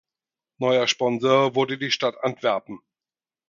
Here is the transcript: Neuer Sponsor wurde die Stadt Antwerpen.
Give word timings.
Neuer 0.57 0.87
Sponsor 0.87 1.53
wurde 1.53 1.77
die 1.77 1.91
Stadt 1.91 2.15
Antwerpen. 2.23 2.79